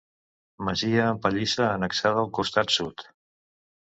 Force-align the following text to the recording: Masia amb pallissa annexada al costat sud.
Masia 0.69 1.03
amb 1.09 1.19
pallissa 1.25 1.63
annexada 1.73 2.23
al 2.23 2.31
costat 2.39 2.73
sud. 2.77 3.05